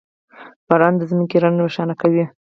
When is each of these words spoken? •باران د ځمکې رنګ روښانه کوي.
•باران 0.67 0.93
د 0.97 1.01
ځمکې 1.11 1.37
رنګ 1.43 1.55
روښانه 1.63 1.95
کوي. 2.01 2.25